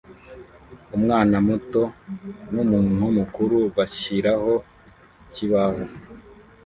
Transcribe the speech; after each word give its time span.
Umwana 0.97 1.35
muto 1.47 1.81
numuntu 2.53 3.03
mukuru 3.17 3.57
bashiraho 3.75 4.53
ikibaho 5.25 5.83